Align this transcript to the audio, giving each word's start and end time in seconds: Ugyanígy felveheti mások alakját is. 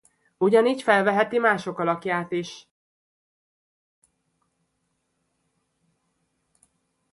Ugyanígy 0.37 0.81
felveheti 0.81 1.37
mások 1.37 1.79
alakját 1.79 2.31
is. 2.31 2.67